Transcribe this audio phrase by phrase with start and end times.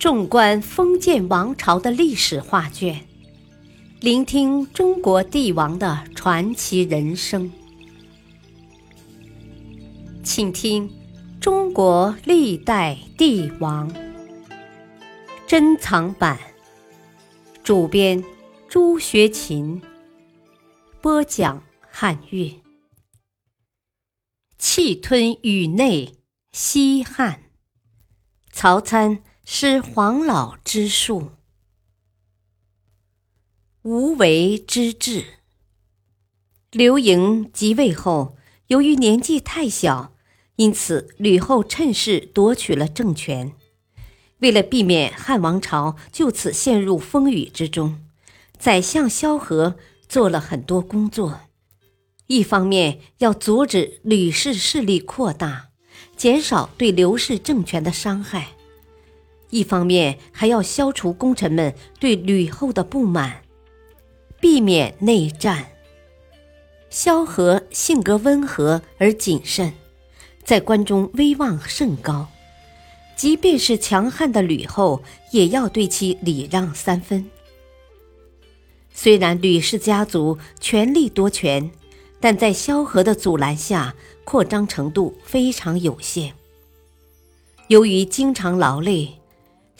[0.00, 3.06] 纵观封建王朝的历史画卷，
[4.00, 7.52] 聆听中国帝王的传奇人生，
[10.24, 10.88] 请听
[11.38, 13.92] 《中国历代帝王》
[15.46, 16.38] 珍藏版，
[17.62, 18.24] 主编
[18.70, 19.82] 朱学勤，
[21.02, 22.50] 播讲汉乐。
[24.56, 26.14] 气吞宇内，
[26.52, 27.42] 西汉，
[28.50, 29.22] 曹参。
[29.52, 31.32] 是黄老之术，
[33.82, 35.24] 无为之治。
[36.70, 38.36] 刘盈即位后，
[38.68, 40.14] 由于年纪太小，
[40.54, 43.52] 因此吕后趁势夺取了政权。
[44.38, 48.06] 为了避免汉王朝就此陷入风雨之中，
[48.56, 49.74] 宰相萧何
[50.08, 51.40] 做了很多工作。
[52.28, 55.70] 一方面要阻止吕氏势力扩大，
[56.16, 58.52] 减少对刘氏政权的伤害。
[59.50, 63.42] 一方面还要消除功臣们对吕后的不满，
[64.40, 65.72] 避免内战。
[66.88, 69.72] 萧何性格温和而谨慎，
[70.44, 72.28] 在关中威望甚高，
[73.14, 77.28] 即便是强悍的吕后，也要对其礼让三分。
[78.92, 81.70] 虽然吕氏家族权力多权，
[82.18, 86.34] 但在萧何的阻拦下，扩张程度非常有限。
[87.68, 89.19] 由于经常劳累。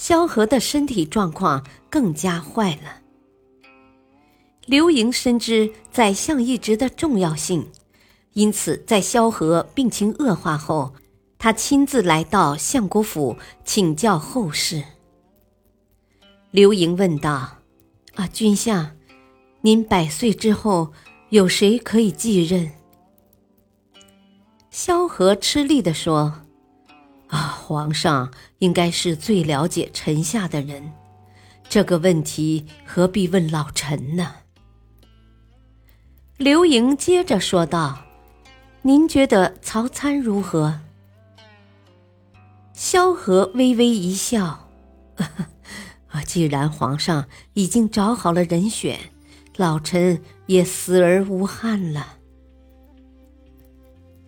[0.00, 3.02] 萧何的身体状况更加坏了。
[4.64, 7.68] 刘盈深知宰相一职的重要性，
[8.32, 10.94] 因此在萧何病情恶化后，
[11.38, 14.82] 他亲自来到相国府请教后事。
[16.50, 17.58] 刘盈问道
[18.16, 18.92] ：“啊，君相，
[19.60, 20.94] 您百岁之后，
[21.28, 22.72] 有谁可以继任？”
[24.72, 26.40] 萧何吃力地说。
[27.30, 30.92] 啊，皇上应该是最了解臣下的人，
[31.68, 34.34] 这个问题何必问老臣呢？
[36.36, 38.02] 刘盈接着说道
[38.82, 40.80] ：“您觉得曹参如何？”
[42.74, 44.68] 萧何微微一笑
[46.08, 48.98] ：“啊，既然皇上已经找好了人选，
[49.56, 52.16] 老臣也死而无憾了。”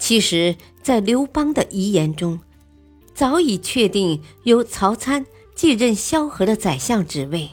[0.00, 2.40] 其实，在刘邦的遗言中。
[3.18, 7.50] 早已确定由曹参继任萧何的宰相职位，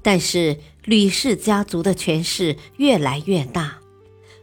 [0.00, 3.78] 但是吕氏家族的权势越来越大，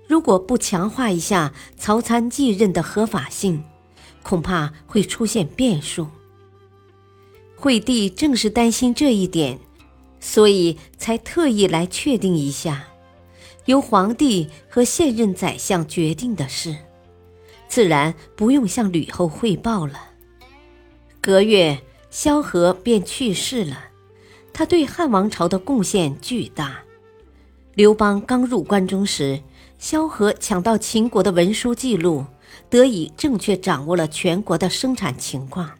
[0.10, 3.64] 如果不强化一下曹参继任的合法性，
[4.22, 6.10] 恐怕会出现变数。
[7.56, 9.60] 惠帝正是担心这一点，
[10.20, 12.86] 所以才特意来确定一下，
[13.64, 16.76] 由皇帝和现任宰相决定的事。
[17.72, 19.94] 自然不用向吕后汇报了。
[21.22, 23.86] 隔月，萧何便去世了。
[24.52, 26.84] 他对汉王朝的贡献巨大。
[27.74, 29.42] 刘邦刚入关中时，
[29.80, 32.26] 萧何抢到秦国的文书记录，
[32.70, 35.72] 得以正确掌握了全国的生产情况。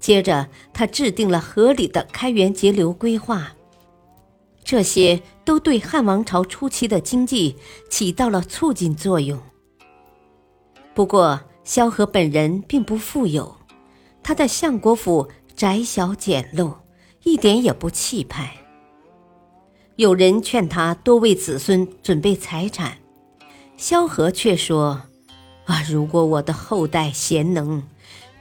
[0.00, 3.52] 接着，他制定了合理的开源节流规划，
[4.64, 7.54] 这些都对汉王朝初期的经济
[7.88, 9.40] 起到了促进作用。
[10.98, 13.54] 不过，萧何本人并不富有，
[14.20, 16.74] 他在相国府窄小简陋，
[17.22, 18.52] 一点也不气派。
[19.94, 22.98] 有人劝他多为子孙准备财产，
[23.76, 25.02] 萧何却说
[25.66, 27.84] ：“啊，如果我的后代贤能，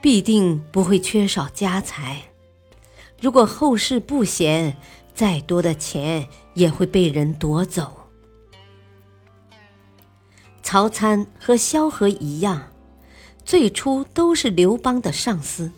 [0.02, 2.24] 必定不会缺少家财；
[3.22, 4.76] 如果后世不贤，
[5.14, 7.94] 再多的钱也会被人夺走。”
[10.70, 12.74] 曹参和萧何一样，
[13.46, 15.72] 最初都是刘邦的上司。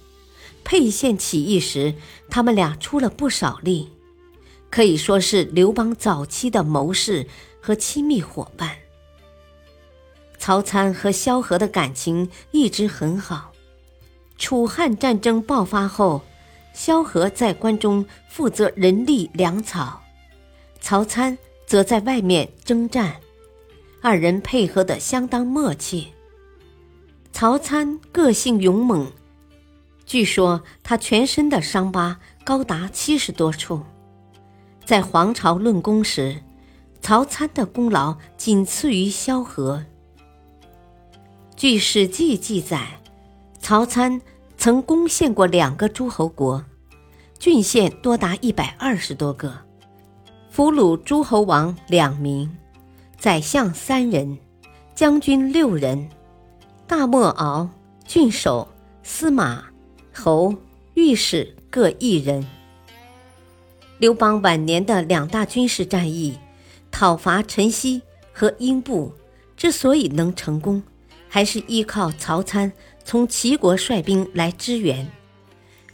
[0.63, 1.93] 沛县起义时，
[2.27, 3.91] 他们俩出了不少力，
[4.71, 7.27] 可以说是刘邦早期的谋士
[7.61, 8.77] 和亲密伙伴。
[10.39, 13.51] 曹参和萧何的感情一直很好。
[14.39, 16.23] 楚汉战争爆发后，
[16.73, 20.01] 萧何在关中负责人力粮草，
[20.81, 21.37] 曹参
[21.67, 23.17] 则在外面征战。
[24.01, 26.13] 二人配合得相当默契。
[27.31, 29.11] 曹参个性勇猛，
[30.05, 33.81] 据说他全身的伤疤高达七十多处。
[34.85, 36.41] 在黄巢论功时，
[37.01, 39.85] 曹参的功劳仅次于萧何。
[41.55, 42.99] 据《史记》记载，
[43.59, 44.21] 曹参
[44.57, 46.63] 曾攻陷过两个诸侯国，
[47.37, 49.53] 郡县多达一百二十多个，
[50.49, 52.49] 俘虏诸侯王两名。
[53.19, 54.37] 宰相三人，
[54.95, 56.09] 将军六人，
[56.87, 57.69] 大莫敖、
[58.07, 58.65] 郡守、
[59.03, 59.65] 司马、
[60.13, 60.55] 侯、
[60.93, 62.47] 御史各一人。
[63.97, 66.39] 刘邦晚年的两大军事战役——
[66.91, 68.01] 讨伐陈豨
[68.31, 69.11] 和英布，
[69.57, 70.81] 之所以能成功，
[71.27, 72.71] 还是依靠曹参
[73.03, 75.05] 从齐国率兵来支援，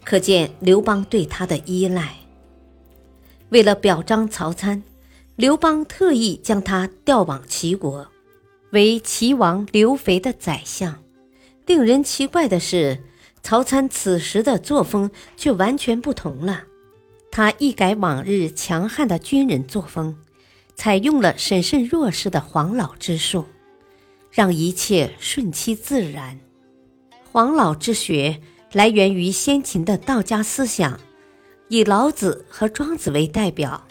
[0.04, 2.18] 可见刘邦对他的依赖。
[3.50, 4.84] 为了表彰曹参，
[5.36, 8.08] 刘邦特意将他调往齐国，
[8.70, 11.04] 为齐王刘肥的宰相。
[11.66, 13.04] 令人奇怪的是，
[13.44, 16.64] 曹参此时的作风却完全不同了。
[17.32, 20.16] 他一改往日强悍的军人作风，
[20.74, 23.44] 采用了审慎弱势的黄老之术，
[24.32, 26.40] 让一切顺其自然。
[27.34, 28.40] 黄老之学
[28.72, 30.98] 来源于先秦的道家思想，
[31.68, 33.85] 以老子和庄子为代表。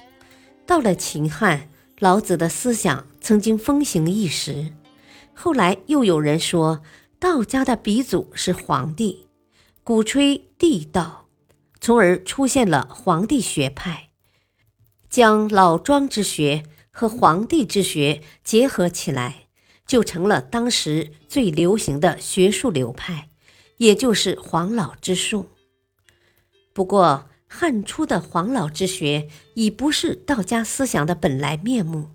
[0.66, 1.68] 到了秦汉，
[1.98, 4.72] 老子的思想曾经风行一时，
[5.34, 6.82] 后来又有人说。
[7.20, 9.28] 道家的鼻祖是黄帝，
[9.82, 11.26] 鼓吹帝道，
[11.80, 14.10] 从而出现了黄帝学派，
[15.08, 19.46] 将老庄之学和黄帝之学结合起来，
[19.86, 23.30] 就成了当时最流行的学术流派，
[23.78, 25.48] 也就是黄老之术。
[26.74, 32.10] 不过，汉初的黄老之学已不是道家思想的本来面目，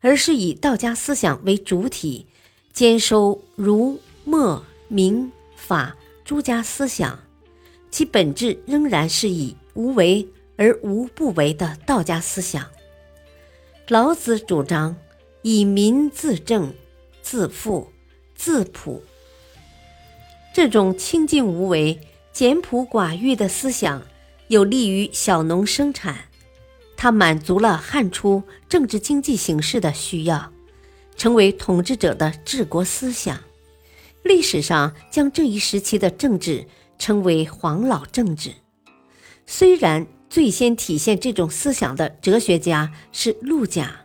[0.00, 2.26] 而是以道家思想为主体，
[2.74, 4.00] 兼收儒。
[4.24, 7.18] 墨、明、法诸家思想，
[7.90, 12.64] 其本质仍然是以无为而无不为的道家思想。
[13.88, 14.94] 老子主张
[15.42, 16.72] 以民自正、
[17.20, 17.90] 自富、
[18.36, 19.02] 自朴，
[20.54, 21.98] 这种清净无为、
[22.32, 24.02] 简朴寡欲的思想，
[24.52, 26.26] 有利于小农生产。
[26.94, 30.52] 它满足了汉初政治经济形势的需要，
[31.16, 33.40] 成为统治者的治国思想。
[34.22, 36.66] 历史上将这一时期的政治
[36.98, 38.52] 称为“黄老政治”。
[39.46, 44.04] 虽然最先体现这种思想的哲学家是陆贾，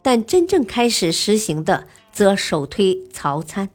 [0.00, 3.68] 但真正开始实行的则首推曹参。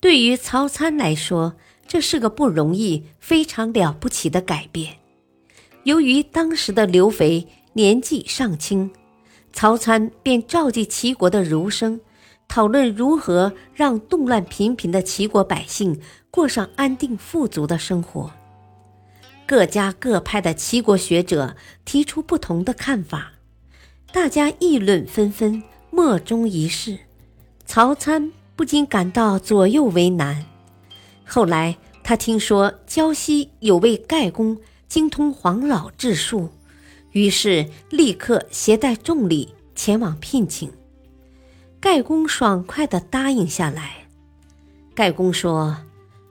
[0.00, 1.56] 对于曹参来说，
[1.88, 4.94] 这是个不容易、非常了不起的改变。
[5.82, 8.90] 由于当时的刘肥年纪尚轻，
[9.52, 12.00] 曹参便召集齐国的儒生。
[12.46, 16.00] 讨论如何让动乱频频的齐国百姓
[16.30, 18.32] 过上安定富足的生活。
[19.46, 23.32] 各家各派的齐国学者提出不同的看法，
[24.12, 26.98] 大家议论纷纷，莫衷一是。
[27.66, 30.46] 曹参不禁感到左右为难。
[31.30, 34.56] 后来他听说胶西有位盖公
[34.88, 36.48] 精通黄老治术，
[37.12, 40.72] 于是立刻携带重礼前往聘请。
[41.78, 44.08] 盖公爽快地答应下来。
[44.94, 45.76] 盖公说：“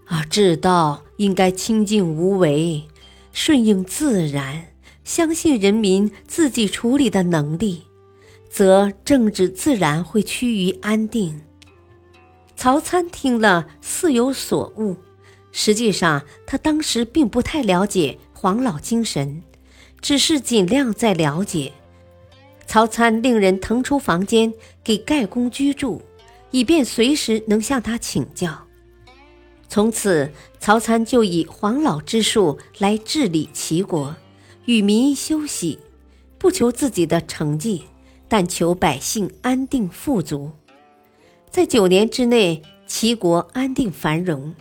[0.07, 2.83] 啊，治道应该清净无为，
[3.31, 4.65] 顺应自然，
[5.03, 7.83] 相信人民自己处理的能力，
[8.49, 11.41] 则政治自然会趋于安定。”
[12.57, 14.97] 曹参听了，似有所悟。
[15.51, 19.43] 实际上，他当时并不太了解黄老精神，
[20.01, 21.71] 只是尽量在了解。
[22.65, 24.51] 曹参令人腾出房间
[24.83, 26.01] 给盖公居住，
[26.49, 28.65] 以便随时能向他请教。
[29.69, 34.15] 从此，曹参就以黄老之术来治理齐国，
[34.65, 35.77] 与民休息，
[36.39, 37.83] 不求自己的成绩，
[38.27, 40.51] 但求百姓安定富足。
[41.57, 44.53] 在九年之内，齐国安定繁荣，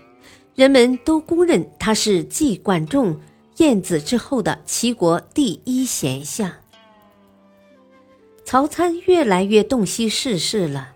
[0.55, 3.21] 人们都公认他是继管仲、
[3.59, 6.51] 晏子之后的齐国第一贤相。
[8.47, 10.95] 曹参越来越洞悉世事了，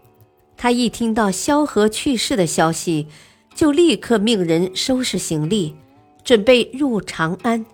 [0.57, 3.07] 他一听到萧何去世的消息，
[3.55, 5.77] 就立刻命人收拾行李，
[6.25, 7.67] 准备入长安，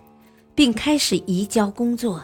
[0.53, 2.21] 并开始移交工作。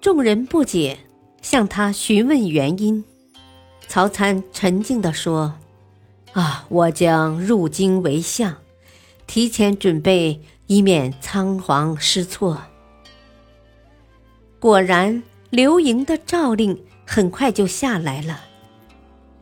[0.00, 0.96] 众人不解，
[1.42, 3.04] 向他询问原因。
[3.88, 5.54] 曹参沉静地说
[6.32, 8.56] ：“啊，我将入京为相，
[9.26, 12.62] 提前准备，以免仓皇失措。”
[14.60, 15.22] 果然。
[15.50, 18.40] 刘盈的诏令很快就下来了。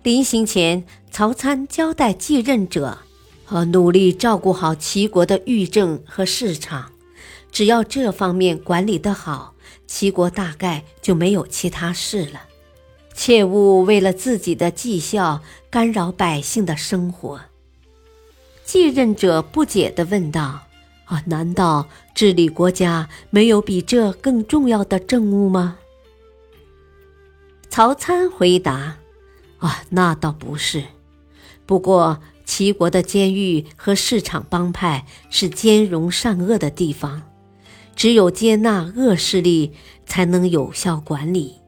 [0.02, 2.98] 临行前，曹参交代继任者
[3.48, 6.92] ：“呃，努力照顾好齐国的御政和市场，
[7.50, 9.54] 只要这方面管理得好，
[9.86, 12.42] 齐国大概就没有其他事了。
[13.14, 15.40] 切勿为了自己的绩效
[15.70, 17.40] 干扰百姓的生活。”
[18.64, 20.60] 继任者不解地问道
[21.06, 25.78] ：“啊，难道治理国家没有比这更重要的政务吗？”
[27.68, 28.98] 曹参回答
[29.58, 30.84] ：“啊，那倒不是。
[31.66, 37.22] 不过，齐国的监狱和市场帮派是兼容善恶的地方，
[37.96, 39.72] 只有接纳恶势力，
[40.04, 41.61] 才能有效管理。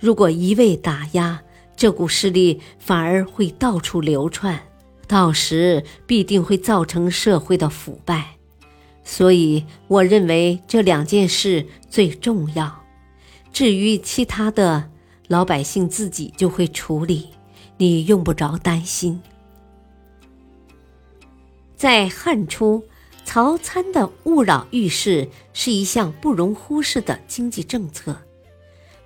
[0.00, 1.42] 如果一味打压，
[1.76, 4.58] 这股势力反而会到处流窜，
[5.06, 8.36] 到时必定会造成社会的腐败。
[9.04, 12.82] 所以，我认为这两件事最重要。
[13.52, 14.90] 至于其他的，
[15.28, 17.28] 老百姓自己就会处理，
[17.76, 19.20] 你用不着担心。
[21.76, 22.84] 在汉初，
[23.24, 28.16] 曹参的勿扰遇事是一项不容忽视的经济政策，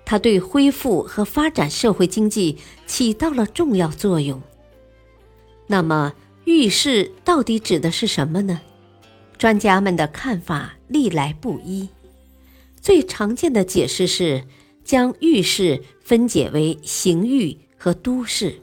[0.05, 4.41] 它对恢复和发展社会经济起到了重要作用。
[5.67, 6.13] 那么，
[6.45, 8.61] 遇事到底指的是什么呢？
[9.37, 11.89] 专家们的看法历来不一，
[12.79, 14.43] 最常见的解释是
[14.83, 18.61] 将遇事分解为刑狱和都市，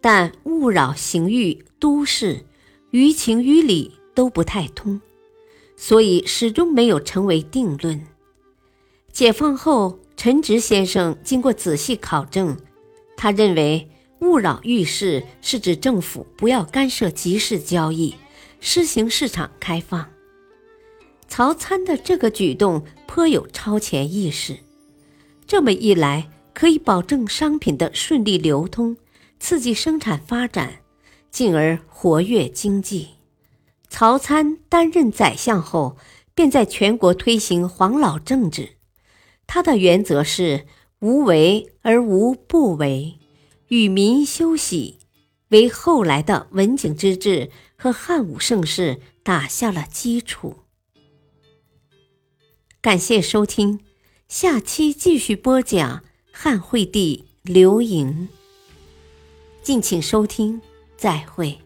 [0.00, 2.44] 但勿扰刑狱、都市。
[2.92, 5.00] 于情于理都不太通，
[5.76, 8.00] 所以始终没有成为定论。
[9.10, 12.56] 解放后，陈直先生经过仔细考证，
[13.16, 13.90] 他认为
[14.20, 18.14] 勿扰遇事是指政府不要干涉集市交易，
[18.60, 20.08] 施行市场开放。
[21.28, 24.58] 曹参的这个举动颇有超前意识，
[25.46, 28.96] 这么一来可以保证商品的顺利流通，
[29.40, 30.80] 刺激生产发展。
[31.30, 33.08] 进而活跃经济。
[33.88, 35.96] 曹参担任宰相后，
[36.32, 38.73] 便在全国推行黄老政治。
[39.54, 40.66] 他的原则是
[40.98, 43.20] 无为而无不为，
[43.68, 44.98] 与民休息，
[45.50, 50.56] 为后来的文景之治和汉武盛世打下了基础。
[52.80, 53.78] 感谢收听，
[54.26, 58.28] 下期继续播讲汉惠帝刘盈。
[59.62, 60.60] 敬请收听。
[60.96, 61.63] 再会。